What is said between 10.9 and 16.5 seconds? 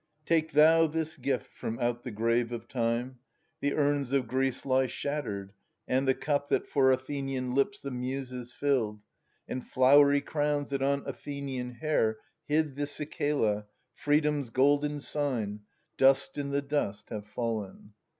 Athenian hair Hid the cicala, freedom's golden sign. Dust in